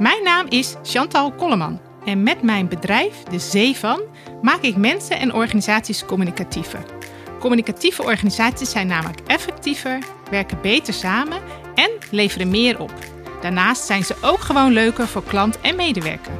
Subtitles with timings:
[0.00, 4.00] Mijn naam is Chantal Kolleman en met mijn bedrijf, de Zee van,
[4.42, 6.84] maak ik mensen en organisaties communicatiever.
[7.40, 9.98] Communicatieve organisaties zijn namelijk effectiever,
[10.30, 11.38] werken beter samen
[11.74, 12.92] en leveren meer op.
[13.40, 16.32] Daarnaast zijn ze ook gewoon leuker voor klant en medewerker.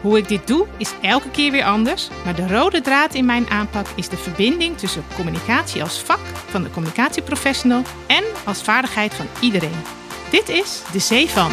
[0.00, 3.50] Hoe ik dit doe is elke keer weer anders, maar de rode draad in mijn
[3.50, 9.26] aanpak is de verbinding tussen communicatie als vak van de communicatieprofessional en als vaardigheid van
[9.40, 9.82] iedereen.
[10.30, 11.50] Dit is de Zee van.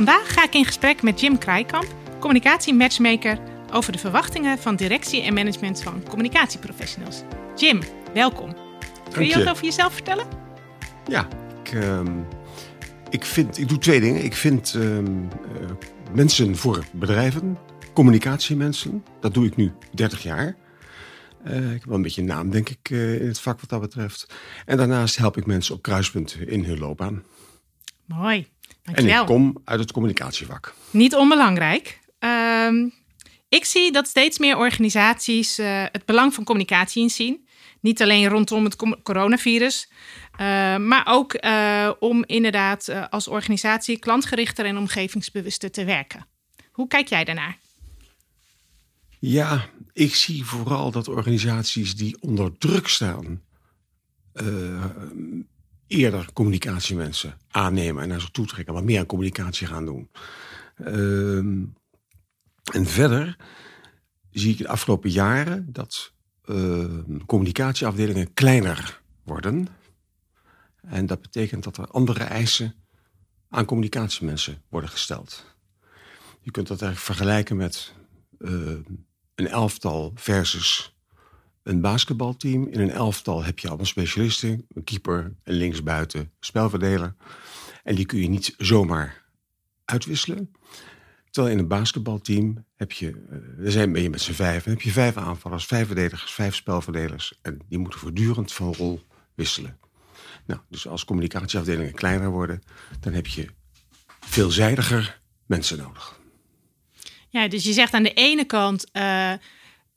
[0.00, 3.38] Vandaag ga ik in gesprek met Jim Krijkamp, communicatiematchmaker,
[3.72, 7.22] over de verwachtingen van directie en management van communicatieprofessionals.
[7.56, 7.82] Jim,
[8.14, 8.56] welkom.
[9.12, 9.38] Kun je je.
[9.38, 10.26] wat over jezelf vertellen?
[11.06, 11.28] Ja,
[11.62, 12.20] ik, ehm,
[13.10, 14.24] ik, vind, ik doe twee dingen.
[14.24, 15.70] Ik vind ehm, eh,
[16.14, 17.58] mensen voor bedrijven,
[17.92, 19.04] communicatiemensen.
[19.20, 20.56] Dat doe ik nu 30 jaar.
[21.44, 23.70] Eh, ik heb wel een beetje een naam, denk ik, eh, in het vak wat
[23.70, 24.26] dat betreft.
[24.66, 27.22] En daarnaast help ik mensen op kruispunten in hun loopbaan.
[28.04, 28.46] Mooi,
[28.82, 30.74] En ik kom uit het communicatievak.
[30.90, 31.98] Niet onbelangrijk.
[32.18, 32.88] Ehm,
[33.48, 37.48] ik zie dat steeds meer organisaties eh, het belang van communicatie inzien.
[37.80, 39.90] Niet alleen rondom het coronavirus,
[40.32, 46.26] eh, maar ook eh, om inderdaad als organisatie klantgerichter en omgevingsbewuster te werken.
[46.72, 47.58] Hoe kijk jij daarnaar?
[49.18, 53.42] Ja, ik zie vooral dat organisaties die onder druk staan,
[55.90, 60.10] eerder communicatiemensen aannemen en naar zich toe trekken, wat meer aan communicatie gaan doen.
[60.76, 61.64] Ehm,
[62.72, 63.36] en verder
[64.30, 66.12] zie ik de afgelopen jaren dat
[66.44, 69.68] ehm, communicatieafdelingen kleiner worden.
[70.80, 72.74] En dat betekent dat er andere eisen
[73.48, 75.44] aan communicatiemensen worden gesteld.
[76.40, 77.94] Je kunt dat eigenlijk vergelijken met
[78.38, 78.52] eh,
[79.34, 80.94] een elftal versus
[81.62, 82.66] een basketbalteam.
[82.66, 84.66] In een elftal heb je allemaal specialisten.
[84.68, 87.14] Een keeper, een linksbuiten, spelverdeler.
[87.82, 89.24] En die kun je niet zomaar
[89.84, 90.50] uitwisselen.
[91.30, 94.80] Terwijl in een basketbalteam heb je, eh, er zijn ben je met z'n vijf, heb
[94.80, 97.38] je vijf aanvallers, vijf verdedigers, vijf spelverdelers.
[97.42, 99.02] En die moeten voortdurend van rol
[99.34, 99.78] wisselen.
[100.46, 102.62] Nou, dus als communicatieafdelingen kleiner worden,
[103.00, 103.46] dan heb je
[104.20, 106.18] veelzijdiger mensen nodig.
[107.28, 109.32] Ja, dus je zegt aan de ene kant eh,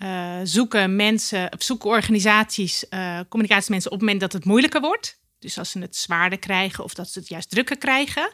[0.03, 5.21] eh, zoeken mensen, of zoeken organisaties, eh communicatiemensen op het moment dat het moeilijker wordt.
[5.39, 8.33] Dus als ze het zwaarder krijgen of dat ze het juist drukker krijgen.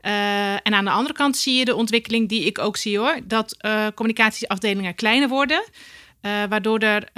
[0.00, 3.20] Eh, en aan de andere kant zie je de ontwikkeling die ik ook zie hoor,
[3.24, 3.56] dat
[3.94, 5.64] communicatieafdelingen kleiner worden,
[6.20, 7.08] waardoor er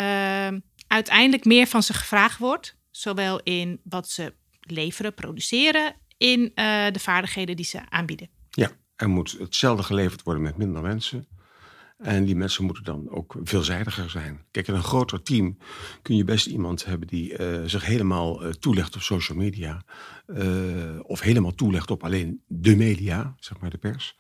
[0.87, 6.53] uiteindelijk meer van ze gevraagd wordt, zowel in wat ze leveren, produceren, in
[6.93, 8.29] de vaardigheden die ze aanbieden.
[8.51, 11.27] Ja, er moet hetzelfde geleverd worden met minder mensen.
[12.01, 14.45] En die mensen moeten dan ook veelzijdiger zijn.
[14.51, 15.59] Kijk, in een groter team
[16.03, 19.85] kun je best iemand hebben die eh, zich helemaal eh, toelegt op social media.
[20.27, 20.45] eh,
[21.03, 24.17] of helemaal toelegt op alleen de media, zeg maar de pers.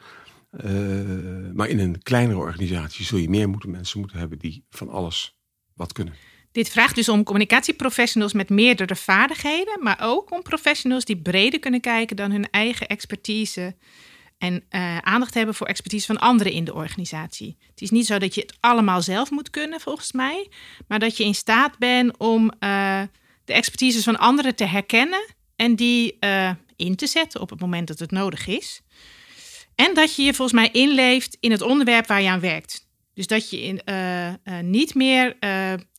[1.54, 5.38] Maar in een kleinere organisatie zul je meer moeten, mensen moeten hebben die van alles
[5.74, 6.14] wat kunnen.
[6.52, 11.80] Dit vraagt dus om communicatieprofessionals met meerdere vaardigheden, maar ook om professionals die breder kunnen
[11.80, 13.76] kijken dan hun eigen expertise
[14.40, 17.56] en eh, aandacht hebben voor expertise van anderen in de organisatie.
[17.70, 20.48] Het is niet zo dat je het allemaal zelf moet kunnen, volgens mij,
[20.88, 23.02] maar dat je in staat bent om eh,
[23.44, 27.88] de expertises van anderen te herkennen en die eh, in te zetten op het moment
[27.88, 28.80] dat het nodig is.
[29.74, 32.88] En dat je je volgens mij inleeft in het onderwerp waar je aan werkt.
[33.14, 33.80] Dus dat je in,
[34.70, 35.36] niet meer,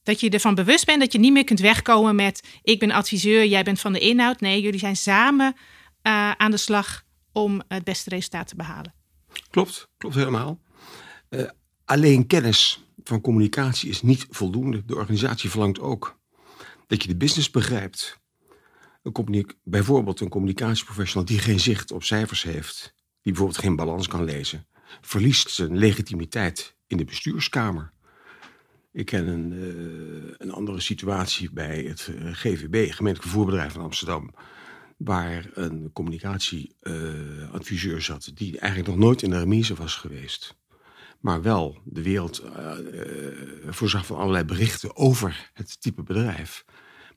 [0.03, 3.45] dat je ervan bewust bent dat je niet meer kunt wegkomen met ik ben adviseur,
[3.45, 4.39] jij bent van de inhoud.
[4.39, 5.55] Nee, jullie zijn samen
[6.37, 8.93] aan de slag om het beste resultaat te behalen.
[9.49, 10.59] Klopt, klopt helemaal.
[11.29, 11.49] Eh,
[11.85, 14.85] alleen kennis van communicatie is niet voldoende.
[14.85, 16.19] De organisatie verlangt ook
[16.87, 18.19] dat je de business begrijpt.
[19.03, 24.23] Een bijvoorbeeld een communicatieprofessional die geen zicht op cijfers heeft, die bijvoorbeeld geen balans kan
[24.23, 24.67] lezen,
[25.01, 27.93] verliest zijn legitimiteit in de bestuurskamer.
[28.91, 34.33] Ik ken een, eh, een andere situatie bij het eh, GVB, Gemeentelijk Vervoerbedrijf van Amsterdam,
[35.03, 40.59] waar een communicatieadviseur zat die eigenlijk nog nooit in de remise was geweest.
[41.19, 42.77] Maar wel de wereld eh, eh,
[43.69, 46.65] voorzag van allerlei berichten over het type bedrijf.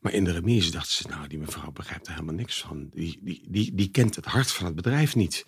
[0.01, 2.89] Maar in de remise dachten ze, nou, die mevrouw begrijpt er helemaal niks van.
[2.93, 5.45] Die, die, die, die kent het hart van het bedrijf niet.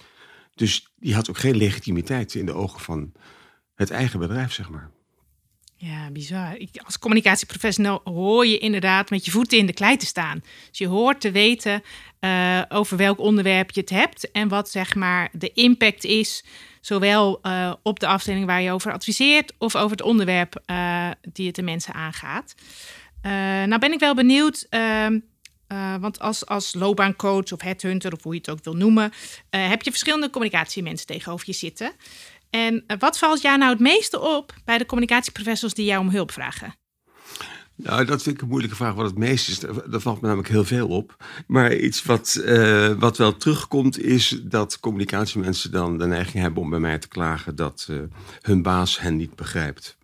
[0.56, 3.12] Dus die had ook geen legitimiteit in de ogen van
[3.76, 4.92] het eigen bedrijf, zeg maar.
[5.80, 6.58] Ja, bizar.
[6.86, 10.44] Als communicatieprofessional hoor je inderdaad met je voeten in de klei te staan.
[10.70, 11.84] Dus je hoort te weten
[12.20, 16.44] eh, over welk onderwerp je het hebt en wat zeg maar de impact is,
[16.82, 21.48] zowel eh, op de afdeling waar je over adviseert of over het onderwerp eh, die
[21.48, 22.56] het de mensen aangaat.
[23.68, 24.68] Nou ben ik wel benieuwd.
[24.70, 29.12] Uh, want als, als loopbaancoach of headhunter, of hoe je het ook wil noemen,
[29.50, 31.92] heb je verschillende communicatiemensen tegenover je zitten.
[32.50, 36.10] En uh, wat valt jou nou het meeste op bij de communicatieprofessionals die jou om
[36.10, 36.76] hulp vragen?
[37.76, 39.60] Nou, dat vind ik een moeilijke vraag wat het meest is.
[39.60, 41.24] Daar valt me namelijk heel veel op.
[41.48, 42.42] Maar iets wat,
[42.98, 47.56] wat wel terugkomt is dat communicatiemensen dan de neiging hebben om bij mij te klagen
[47.56, 47.90] dat
[48.42, 49.98] hun baas hen niet begrijpt.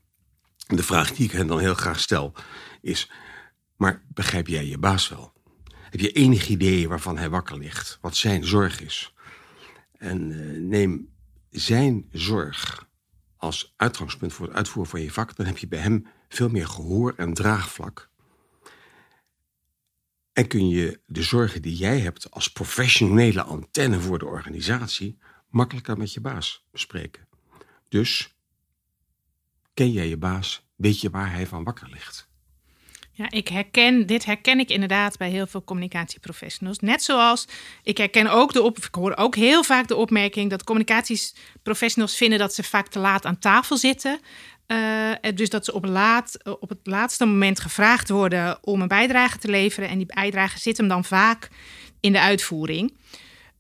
[0.68, 2.34] De vraag die ik hen dan heel graag stel
[2.82, 3.12] is,
[3.78, 5.34] maar begrijp jij je baas wel?
[5.90, 7.98] Heb je enig idee waarvan hij wakker ligt?
[8.02, 9.14] Wat zijn zorg is?
[9.98, 10.28] En
[10.68, 11.13] neem
[11.54, 12.88] zijn zorg
[13.38, 16.68] als uitgangspunt voor het uitvoeren van je vak, dan heb je bij hem veel meer
[16.68, 18.10] gehoor en draagvlak.
[20.34, 25.18] En kun je de zorgen die jij hebt als professionele antenne voor de organisatie
[25.50, 27.28] makkelijker met je baas bespreken.
[27.90, 28.38] Dus
[29.74, 32.32] ken jij je baas, weet je waar hij van wakker ligt.
[33.16, 36.80] Ja, ik herken, dit herken ik inderdaad bij heel veel communicatieprofessionals.
[36.80, 37.48] Net zoals
[37.84, 42.64] ik herken ook de hoor ook heel vaak de opmerking dat communicatieprofessionals vinden dat ze
[42.64, 44.20] vaak te laat aan tafel zitten.
[44.68, 49.38] Uh, dus dat ze op, laat, op het laatste moment gevraagd worden om een bijdrage
[49.38, 49.90] te leveren.
[49.90, 51.50] En die bijdrage zit hem dan vaak
[52.00, 52.94] in de uitvoering.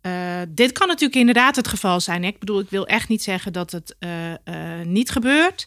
[0.01, 2.23] Uh, dit kan natuurlijk inderdaad het geval zijn.
[2.23, 4.09] Ik bedoel, ik wil echt niet zeggen dat het uh,
[4.83, 5.65] niet gebeurt.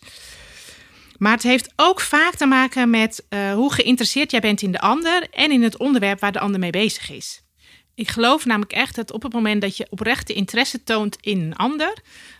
[1.18, 4.80] Maar het heeft ook vaak te maken met uh, hoe geïnteresseerd jij bent in de
[4.80, 7.44] ander en in het onderwerp waar de ander mee bezig is.
[7.94, 11.56] Ik geloof namelijk echt dat op het moment dat je oprechte interesse toont in een
[11.56, 11.98] ander,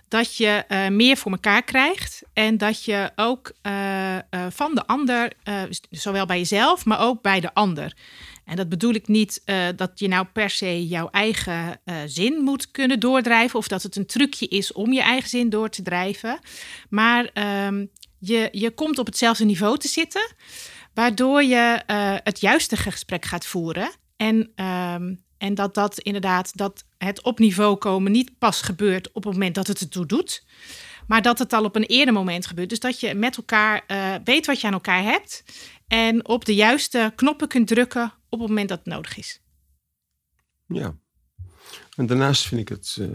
[0.08, 4.17] dat je uh, meer voor elkaar krijgt en dat je ook uh,
[4.50, 5.32] van de ander,
[5.90, 7.96] zowel bij jezelf, maar ook bij de ander.
[8.44, 9.43] En dat bedoel ik niet
[9.76, 14.06] dat je nou per se jouw eigen zin moet kunnen doordrijven of dat het een
[14.06, 16.38] trucje is om je eigen zin door te drijven.
[16.88, 17.84] Maar ehm,
[18.19, 20.35] je, je komt op hetzelfde niveau te zitten,
[20.95, 23.91] waardoor je uh, het juiste gesprek gaat voeren.
[24.17, 29.25] En, um, en dat dat inderdaad, dat het op niveau komen niet pas gebeurt op
[29.25, 30.45] het moment dat het ertoe doet,
[31.07, 32.69] maar dat het al op een eerder moment gebeurt.
[32.69, 35.45] Dus dat je met elkaar uh, weet wat je aan elkaar hebt
[35.87, 39.41] en op de juiste knoppen kunt drukken op het moment dat het nodig is.
[40.67, 40.97] Ja,
[41.97, 43.09] en daarnaast vind ik het uh,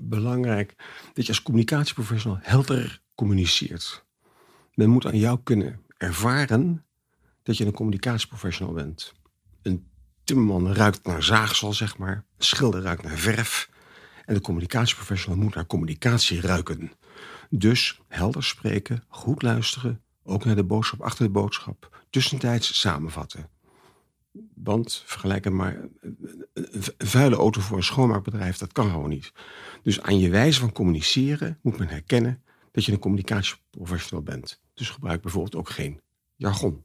[0.00, 0.74] belangrijk
[1.12, 4.04] dat je als communicatieprofessional helder communiceert.
[4.74, 6.84] Men moet aan jou kunnen ervaren
[7.42, 9.12] dat je een communicatieprofessional bent.
[9.62, 9.88] Een
[10.24, 12.14] timmerman ruikt naar zaagsel, zeg maar.
[12.36, 13.70] Een schilder ruikt naar verf.
[14.24, 16.92] En de communicatieprofessional moet naar communicatie ruiken.
[17.50, 22.04] Dus helder spreken, goed luisteren, ook naar de boodschap achter de boodschap.
[22.10, 23.48] Tussentijds samenvatten.
[24.54, 25.88] Want vergelijk maar,
[26.52, 29.32] een vuile auto voor een schoonmaakbedrijf, dat kan gewoon niet.
[29.82, 32.42] Dus aan je wijze van communiceren moet men herkennen
[32.78, 34.60] dat je een communicatieprofessional bent.
[34.74, 36.00] Dus gebruik bijvoorbeeld ook geen
[36.36, 36.84] jargon.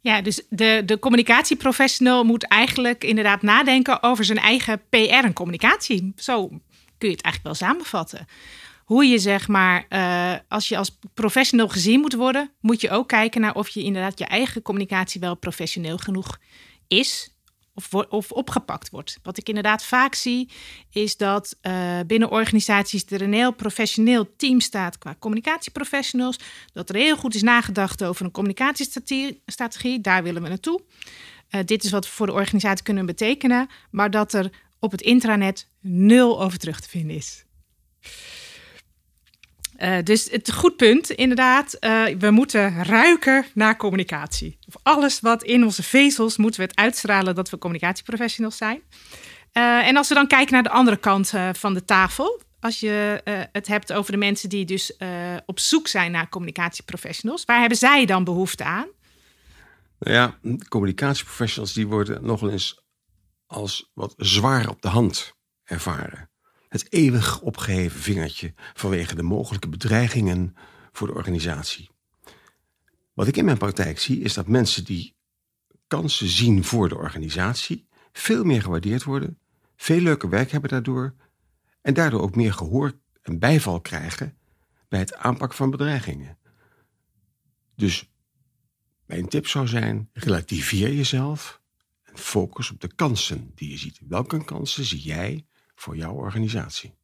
[0.00, 6.12] Ja, dus de, de communicatieprofessional moet eigenlijk inderdaad nadenken over zijn eigen PR en communicatie.
[6.16, 6.48] Zo
[6.98, 8.26] kun je het eigenlijk wel samenvatten.
[8.84, 13.08] Hoe je zeg maar, uh, als je als professional gezien moet worden, moet je ook
[13.08, 16.38] kijken naar of je inderdaad je eigen communicatie wel professioneel genoeg
[16.88, 17.33] is
[18.08, 19.18] of, opgepakt wordt.
[19.22, 20.50] Wat ik inderdaad vaak zie,
[20.90, 26.38] is dat uh, binnen organisaties er een heel professioneel team staat qua communicatieprofessionals.
[26.72, 30.00] Dat er heel goed is nagedacht over een communicatiestrategie.
[30.00, 30.80] Daar willen we naartoe.
[31.50, 33.68] Uh, dit is wat we voor de organisatie kunnen betekenen.
[33.90, 37.44] Maar dat er op het intranet nul over terug te vinden is.
[39.78, 41.76] Uh, dus het goed punt, inderdaad.
[41.80, 44.58] Uh, we moeten ruiken naar communicatie.
[44.66, 48.82] Of alles wat in onze vezels moeten we het uitstralen dat we communicatieprofessionals zijn.
[49.52, 52.42] Uh, en als we dan kijken naar de andere kant van de tafel.
[52.60, 53.20] Als je
[53.52, 54.96] het hebt over de mensen die dus
[55.46, 57.44] op zoek zijn naar communicatieprofessionals.
[57.44, 58.86] Waar hebben zij dan behoefte aan?
[59.98, 60.38] Nou ja,
[60.68, 62.82] communicatieprofessionals die worden nogal eens
[63.46, 65.32] als wat zwaar op de hand
[65.64, 66.28] ervaren
[66.74, 70.56] het eeuwig opgeheven vingertje vanwege de mogelijke bedreigingen
[70.92, 71.90] voor de organisatie.
[73.12, 75.14] Wat ik in mijn praktijk zie is dat mensen die
[75.86, 79.38] kansen zien voor de organisatie veel meer gewaardeerd worden,
[79.76, 81.14] veel leuker werk hebben daardoor
[81.80, 84.36] en daardoor ook meer gehoor en bijval krijgen
[84.88, 86.38] bij het aanpakken van bedreigingen.
[87.74, 88.10] Dus
[89.06, 91.60] mijn tip zou zijn: relativeer jezelf
[92.02, 94.00] en focus op de kansen die je ziet.
[94.08, 96.94] Welke kansen zie jij voor jouw organisatie.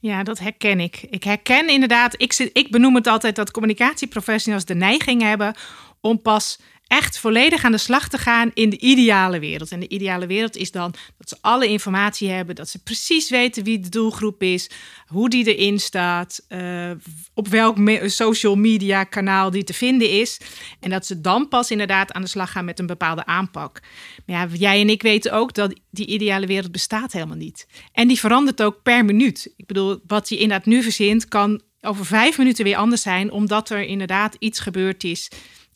[0.00, 1.02] Ja, dat herken ik.
[1.10, 5.54] Ik herken inderdaad, ik, zit, ik benoem het altijd dat communicatieprofessionals de neiging hebben
[6.00, 9.72] om pas echt volledig aan de slag te gaan in de ideale wereld.
[9.72, 13.64] En de ideale wereld is dan dat ze alle informatie hebben, dat ze precies weten
[13.64, 14.70] wie de doelgroep is,
[15.06, 16.90] hoe die erin staat, uh,
[17.34, 20.40] op welk social media kanaal die te vinden is.
[20.80, 23.80] En dat ze dan pas inderdaad aan de slag gaan met een bepaalde aanpak.
[24.26, 27.66] Maar ja, jij en ik weten ook dat die ideale wereld bestaat helemaal niet.
[27.92, 29.52] En die verandert ook per minuut.
[29.56, 33.70] Ik bedoel, wat je inderdaad nu verzint, kan over vijf minuten weer anders zijn, omdat
[33.70, 35.28] er inderdaad iets gebeurd is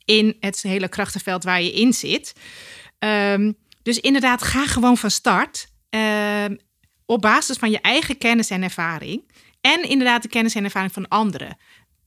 [0.05, 2.33] in het hele krachtenveld waar je in zit.
[2.99, 5.67] Um, dus inderdaad, ga gewoon van start.
[5.91, 6.59] Um,
[7.07, 9.31] op basis van je eigen kennis en ervaring.
[9.61, 11.57] En inderdaad de kennis en ervaring van anderen.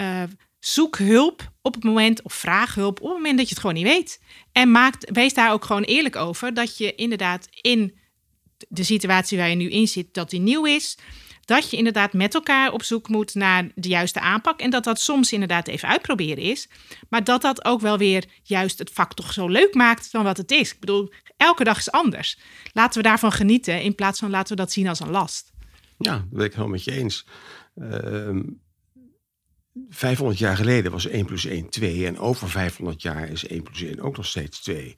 [0.02, 0.24] Uh,
[0.60, 3.75] zoek hulp op het moment, of vraag hulp op het moment dat je het gewoon
[3.75, 4.20] niet weet.
[4.52, 7.98] En maak, wees daar ook gewoon eerlijk over dat je inderdaad in
[8.68, 10.98] de situatie waar je nu in zit, dat die nieuw is
[11.46, 14.60] dat je inderdaad met elkaar op zoek moet naar de juiste aanpak.
[14.60, 16.70] En dat dat soms inderdaad even uitproberen is.
[17.10, 20.38] Maar dat dat ook wel weer juist het vak toch zo leuk maakt dan wat
[20.38, 20.74] het is.
[20.74, 22.40] Ik bedoel, elke dag is anders.
[22.74, 25.54] Laten we daarvan genieten in plaats van laten we dat zien als een last.
[25.98, 27.28] Ja, dat ben ik helemaal met je eens.
[27.75, 28.42] Uh, ehm,
[29.90, 33.82] 500 jaar geleden was 1 plus 1 2 en over 500 jaar is 1 plus
[33.82, 34.98] 1 ook nog steeds 2.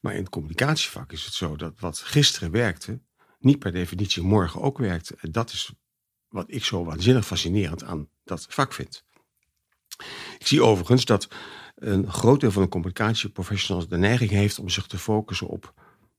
[0.00, 3.00] Maar in het communicatievak is het zo dat wat gisteren werkte,
[3.38, 5.12] niet per definitie morgen ook werkt.
[5.20, 5.72] Dat is
[6.32, 9.04] wat ik zo waanzinnig fascinerend aan dat vak vind.
[10.38, 11.28] Ik zie overigens dat
[11.74, 15.74] een groot deel van de communicatieprofessionals de neiging heeft om zich te focussen op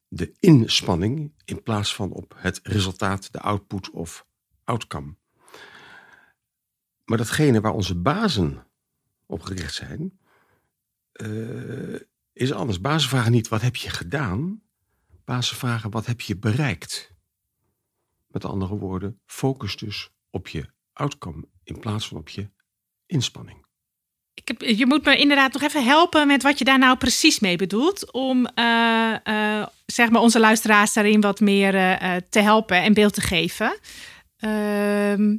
[0.08, 4.26] de inspanning in plaats van op het resultaat, de output of
[4.64, 5.16] outcome.
[7.06, 8.68] Maar datgene waar onze bazen
[9.26, 10.20] op gericht zijn,
[11.14, 12.00] uh,
[12.34, 12.82] is anders.
[12.82, 14.62] Bazen vragen niet wat heb je gedaan,
[15.26, 17.13] bazen vragen wat heb je bereikt.
[18.34, 22.50] Met andere woorden, focus dus op je outcome in plaats van op je
[23.06, 23.66] inspanning.
[24.34, 27.40] Ik heb, je moet me inderdaad nog even helpen met wat je daar nou precies
[27.40, 28.12] mee bedoelt.
[28.12, 33.14] Om uh, uh, zeg maar onze luisteraars daarin wat meer uh, te helpen en beeld
[33.14, 33.80] te geven.
[34.38, 35.38] Ehm,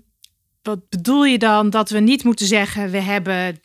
[0.63, 3.61] wat bedoel je dan dat we niet moeten zeggen: we hebben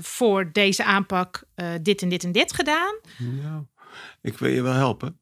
[0.00, 1.42] voor deze aanpak
[1.82, 2.94] dit en dit en dit gedaan?
[3.18, 3.64] Nou,
[4.22, 5.20] ik wil je wel helpen.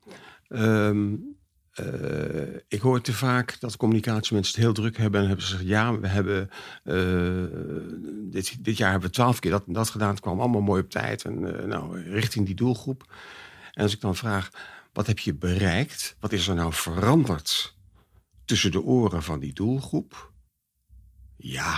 [0.48, 1.36] Um,
[1.80, 5.68] uh, ik hoor te vaak dat communicatiemensen het heel druk hebben en hebben ze gezegd:
[5.68, 6.50] ja, we hebben
[6.84, 10.10] uh, dit, dit jaar hebben we twaalf keer dat en dat gedaan.
[10.10, 13.14] Het kwam allemaal mooi op tijd en uh, nou, richting die doelgroep.
[13.72, 14.50] En als ik dan vraag:
[14.92, 16.16] wat heb je bereikt?
[16.20, 17.76] Wat is er nou veranderd
[18.44, 20.32] tussen de oren van die doelgroep?
[21.36, 21.76] Ja,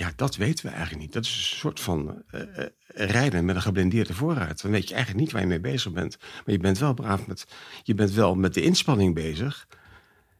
[0.00, 1.12] ja, dat weten we eigenlijk niet.
[1.12, 2.42] Dat is een soort van uh,
[2.86, 4.62] rijden met een geblendeerde voorruit.
[4.62, 6.16] Dan weet je eigenlijk niet waar je mee bezig bent.
[6.20, 7.46] Maar je bent wel braaf met,
[7.82, 9.66] je bent wel met de inspanning bezig.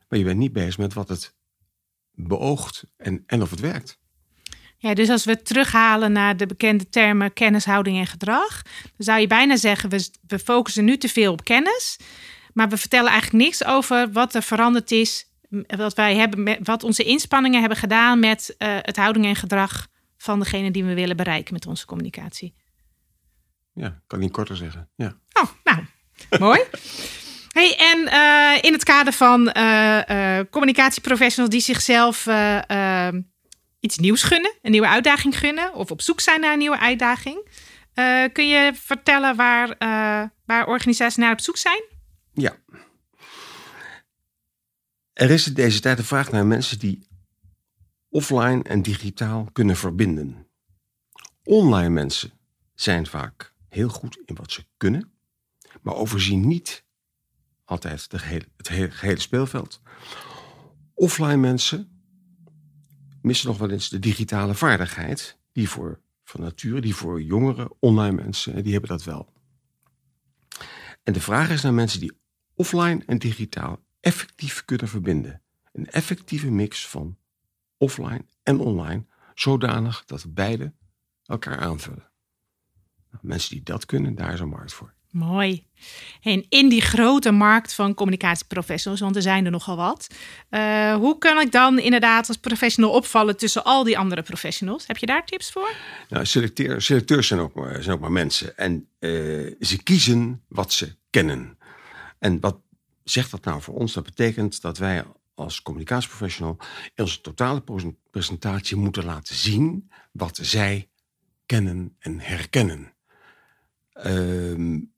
[0.08, 1.34] Maar je bent niet bezig met wat het
[2.12, 3.98] beoogt en, en of het werkt.
[4.76, 9.20] Ja, dus als we terughalen naar de bekende termen kennis, houding en gedrag, dan zou
[9.20, 11.98] je bijna zeggen: we, we focussen nu te veel op kennis,
[12.52, 15.29] maar we vertellen eigenlijk niks over wat er veranderd is
[15.66, 20.38] wat wij hebben, wat onze inspanningen hebben gedaan met uh, het houding en gedrag van
[20.38, 22.54] degene die we willen bereiken met onze communicatie.
[23.72, 24.90] Ja, kan niet korter zeggen.
[24.96, 25.16] Ja.
[25.32, 25.84] Oh, nou,
[26.48, 26.60] mooi.
[27.48, 32.26] Hey, en uh, in het kader van uh, communicatieprofessionals die zichzelf
[33.80, 37.48] iets nieuws gunnen, een nieuwe uitdaging gunnen, of op zoek zijn naar een nieuwe uitdaging,
[38.32, 39.76] kun je vertellen waar,
[40.46, 41.82] waar organisaties naar op zoek zijn?
[42.32, 42.56] Ja,
[45.20, 47.06] er is in deze tijd een vraag naar mensen die
[48.08, 50.46] offline en digitaal kunnen verbinden.
[51.42, 52.32] Online mensen
[52.74, 55.12] zijn vaak heel goed in wat ze kunnen,
[55.82, 56.84] maar overzien niet
[57.64, 59.80] altijd gehele, het hele, speelveld.
[60.94, 62.02] Offline mensen
[63.22, 68.22] missen nog wel eens de digitale vaardigheid, die voor van nature, die voor jongere online
[68.22, 69.32] mensen, die hebben dat wel.
[71.02, 72.12] En de vraag is naar mensen die
[72.54, 75.42] offline en digitaal effectief kunnen verbinden.
[75.72, 77.18] Een effectieve mix van
[77.76, 80.72] offline en online, zodanig dat beide
[81.24, 82.10] elkaar aanvullen.
[83.10, 84.94] Nou, mensen die dat kunnen, daar is een markt voor.
[85.10, 85.66] Mooi.
[86.22, 90.06] En in die grote markt van communicatieprofessionals, want er zijn er nogal wat.
[90.50, 94.86] Uh, hoe kan ik dan inderdaad als professional opvallen tussen al die andere professionals?
[94.86, 95.72] Heb je daar tips voor?
[96.08, 98.56] Nou, selecteer, selecteurs zijn ook, maar, zijn ook maar mensen.
[98.56, 99.10] En uh,
[99.60, 101.58] ze kiezen wat ze kennen.
[102.18, 102.56] En wat
[103.04, 103.92] zegt dat nou voor ons?
[103.92, 105.04] Dat betekent dat wij
[105.34, 106.56] als communicatieprofessional
[106.94, 107.64] in onze totale
[108.10, 110.90] presentatie moeten laten zien wat zij
[111.46, 112.94] kennen en herkennen.
[113.92, 114.92] Um,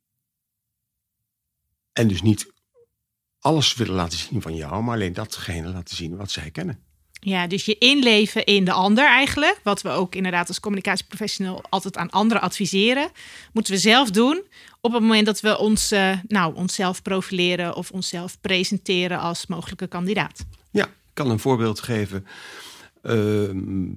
[1.92, 2.52] en dus niet
[3.38, 6.84] alles willen laten zien van jou, maar alleen datgene laten zien wat zij kennen.
[7.24, 9.60] Ja, dus je inleven in de ander eigenlijk.
[9.62, 13.10] Wat we ook inderdaad als communicatieprofessional altijd aan anderen adviseren.
[13.52, 14.42] Moeten we zelf doen
[14.80, 19.86] op het moment dat we ons, eh, nou, onszelf profileren of onszelf presenteren als mogelijke
[19.86, 20.44] kandidaat.
[20.70, 22.26] Ja, ik kan een voorbeeld geven.
[23.02, 23.90] Ehm,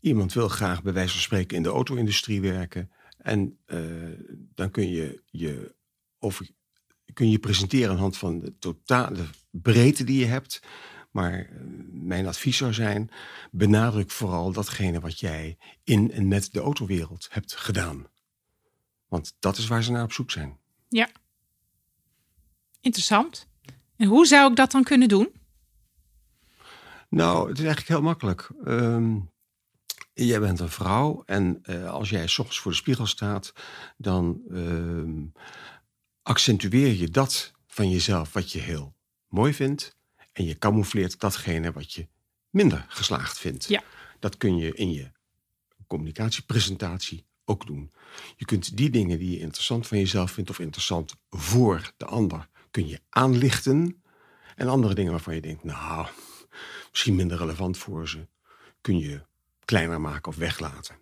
[0.00, 2.90] iemand wil graag bij wijze van spreken in de auto-industrie werken.
[3.18, 3.78] En eh,
[4.54, 5.74] dan kun je je,
[6.18, 6.48] over,
[7.12, 10.60] kun je presenteren aan de hand van de totale breedte die je hebt.
[11.14, 11.46] Maar eh,
[11.90, 13.10] mijn advies zou zijn:
[13.50, 18.06] benadruk vooral datgene wat jij in en met de autowereld hebt gedaan.
[19.08, 20.58] Want dat is waar ze naar op zoek zijn.
[20.88, 21.08] Ja.
[22.80, 23.48] Interessant.
[23.96, 25.32] En hoe zou ik dat dan kunnen doen?
[27.08, 28.50] Nou, het is eigenlijk heel makkelijk.
[28.66, 29.30] Um,
[30.12, 33.52] jij bent een vrouw en uh, als jij s ochtends voor de spiegel staat,
[33.96, 35.22] dan uh,
[36.22, 38.96] accentueer je dat van jezelf wat je heel
[39.28, 39.96] mooi vindt.
[40.34, 42.06] En je camoufleert datgene wat je
[42.50, 43.64] minder geslaagd vindt.
[43.68, 43.82] Ja.
[44.18, 45.10] Dat kun je in je
[45.86, 47.92] communicatiepresentatie ook doen.
[48.36, 52.48] Je kunt die dingen die je interessant van jezelf vindt of interessant voor de ander,
[52.70, 54.02] kun je aanlichten.
[54.56, 56.06] En andere dingen waarvan je denkt, nou,
[56.90, 58.26] misschien minder relevant voor ze,
[58.80, 59.22] kun je
[59.64, 60.96] kleiner maken of weglaten.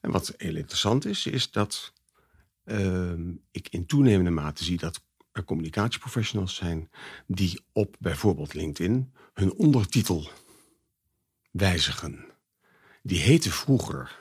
[0.00, 1.92] En wat heel interessant is, is dat
[2.64, 3.12] uh,
[3.50, 5.00] ik in toenemende mate zie dat
[5.44, 6.90] communicatieprofessionals zijn
[7.26, 10.30] die op bijvoorbeeld LinkedIn hun ondertitel
[11.50, 12.24] wijzigen.
[13.02, 14.18] Die heette vroeger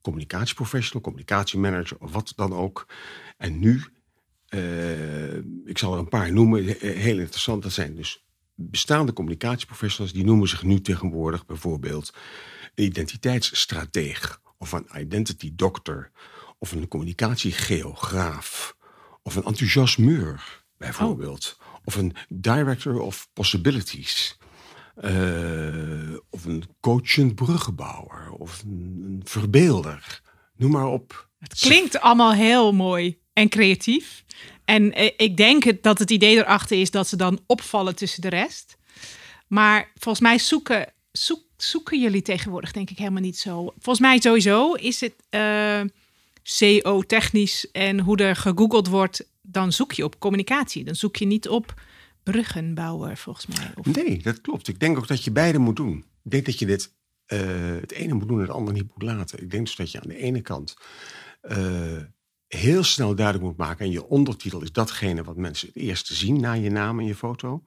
[0.00, 2.86] communicatieprofessional, communicatiemanager of wat dan ook.
[3.36, 3.84] En nu,
[4.48, 7.62] uh, ik zal er een paar noemen, heel interessant.
[7.62, 12.14] Dat zijn dus bestaande communicatieprofessionals, die noemen zich nu tegenwoordig bijvoorbeeld
[12.74, 16.10] een identiteitsstrateeg of een identity doctor
[16.58, 18.75] of een communicatiegeograaf
[19.26, 21.56] of een enthousiasmeur bijvoorbeeld.
[21.60, 21.66] Oh.
[21.84, 24.36] Of een director of possibilities.
[25.04, 28.30] Uh, of een coachend bruggenbouwer.
[28.30, 30.20] Of een, een, verbeelder.
[30.56, 31.28] Noem maar op.
[31.38, 34.24] Het klinkt allemaal heel mooi en creatief.
[34.64, 38.28] En eh, ik denk dat het idee erachter is dat ze dan opvallen tussen de
[38.28, 38.76] rest.
[39.46, 43.72] Maar volgens mij zoeken, zoek, zoeken jullie tegenwoordig denk ik helemaal niet zo.
[43.78, 45.86] Volgens mij sowieso is het uh, eh,
[46.58, 50.84] CO-technisch en hoe er gegoogeld wordt, dan zoek je op communicatie.
[50.84, 51.74] Dan zoek je niet op
[52.22, 53.72] bruggenbouwer volgens mij.
[53.74, 53.86] Of...
[53.86, 54.68] Nee, dat klopt.
[54.68, 56.04] Ik denk ook dat je beide moet doen.
[56.24, 56.94] Ik denk dat je dit
[57.26, 57.40] uh,
[57.80, 59.42] het ene moet doen en het andere niet moet laten.
[59.42, 60.76] Ik denk dus dat je aan de ene kant
[61.42, 62.02] uh,
[62.46, 63.84] heel snel duidelijk moet maken.
[63.84, 67.14] En je ondertitel is datgene wat mensen het eerste zien na je naam en je
[67.14, 67.62] foto.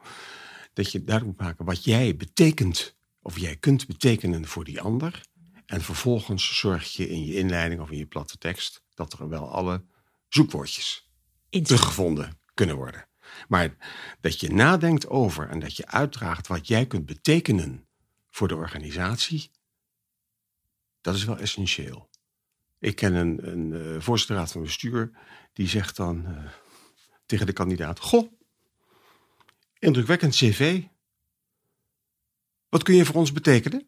[0.73, 5.21] Dat je duidelijk moet maken wat jij betekent, of jij kunt betekenen voor die ander.
[5.69, 9.51] En vervolgens zorg je in je inleiding of in je platte tekst dat er wel
[9.51, 9.83] alle
[10.27, 11.09] zoekwoordjes
[11.49, 13.07] teruggevonden kunnen worden.
[13.47, 13.75] Maar
[14.21, 17.87] dat je nadenkt over en dat je uitdraagt wat jij kunt betekenen
[18.29, 19.51] voor de organisatie,
[21.01, 22.09] dat is wel essentieel.
[22.79, 25.11] Ik ken een, een eh, voorzitter van bestuur
[25.53, 26.51] die zegt dan uh,
[27.25, 28.31] tegen de kandidaat: Goh,
[29.79, 30.83] indrukwekkend cv.
[32.69, 33.87] Wat kun je voor ons betekenen?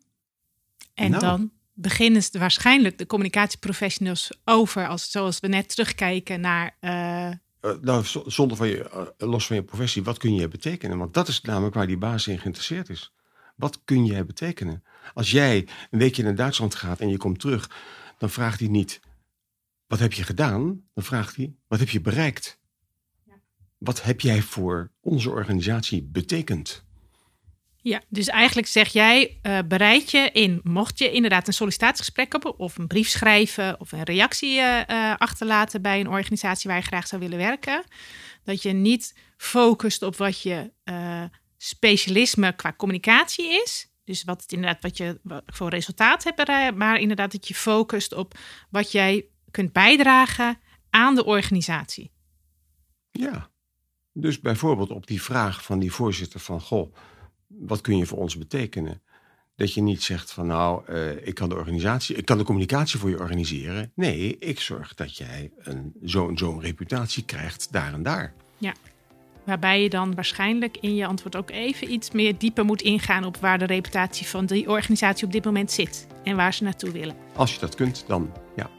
[0.93, 1.21] En nou.
[1.21, 6.77] dan beginnen ze waarschijnlijk de communicatieprofessionals over, als, zoals we net terugkijken naar.
[6.81, 7.29] Uh...
[7.81, 10.97] nou, zonder van je, los van je professie, wat kun je betekenen?
[10.97, 13.13] Want dat is namelijk waar die baas in geïnteresseerd is.
[13.55, 14.83] Wat kun jij betekenen?
[15.13, 17.69] Als jij een weekje naar Duitsland gaat en je komt terug
[18.21, 18.99] dan vraagt hij niet:
[19.87, 20.83] wat heb je gedaan?
[20.93, 22.59] Dan vraagt hij: wat heb je bereikt?
[23.23, 23.33] Ja.
[23.77, 26.85] Wat heb jij voor onze organisatie betekend?
[27.83, 32.59] Ja, dus eigenlijk zeg jij, uh, bereid je in, mocht je inderdaad een sollicitatiegesprek hebben
[32.59, 37.07] of een brief schrijven of een reactie uh, achterlaten bij een organisatie waar je graag
[37.07, 37.83] zou willen werken,
[38.43, 41.23] dat je niet focust op wat je uh,
[41.57, 47.31] specialisme qua communicatie is, dus wat, het inderdaad, wat je voor resultaat hebt, maar inderdaad
[47.31, 48.37] dat je focust op
[48.69, 52.11] wat jij kunt bijdragen aan de organisatie.
[53.11, 53.49] Ja,
[54.13, 56.95] dus bijvoorbeeld op die vraag van die voorzitter van, goh,
[57.59, 59.01] wat kun je voor ons betekenen?
[59.55, 62.99] Dat je niet zegt van nou, uh, ik kan de organisatie, ik kan de communicatie
[62.99, 63.91] voor je organiseren.
[63.95, 65.51] Nee, ik zorg dat jij
[66.03, 68.33] zo'n zo'n reputatie krijgt daar en daar.
[68.57, 68.73] Ja.
[69.43, 73.37] Waarbij je dan waarschijnlijk in je antwoord ook even iets meer dieper moet ingaan op
[73.37, 77.15] waar de reputatie van die organisatie op dit moment zit en waar ze naartoe willen.
[77.35, 78.69] Als je dat kunt, dan ja.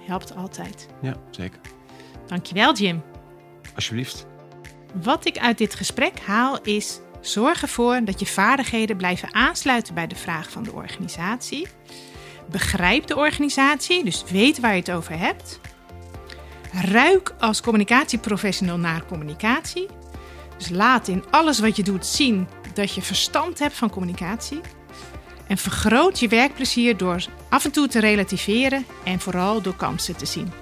[0.00, 0.88] Helpt altijd.
[1.02, 1.60] Ja, zeker.
[2.26, 3.02] Dankjewel, Jim.
[3.74, 4.26] Alsjeblieft.
[5.02, 10.06] Wat ik uit dit gesprek haal is: zorg ervoor dat je vaardigheden blijven aansluiten bij
[10.06, 11.66] de vraag van de organisatie.
[12.50, 15.60] Begrijp de organisatie, dus weet waar je het over hebt.
[16.72, 19.86] Ruik als communicatieprofessional naar communicatie
[20.56, 24.60] Dus laat in alles wat je doet zien dat je verstand hebt van communicatie.
[25.46, 30.26] En vergroot je werkplezier door af en toe te relativeren en vooral door kansen te
[30.26, 30.52] zien.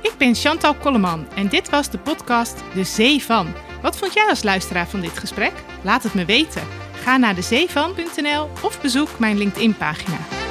[0.00, 3.71] Ik ben Chantal Kolleman en dit was de podcast De Zee van.
[3.82, 5.52] Wat vond jij als luisteraar van dit gesprek?
[5.82, 6.62] Laat het me weten.
[6.92, 10.41] Ga naar dezeevan.nl of bezoek mijn LinkedIn-pagina.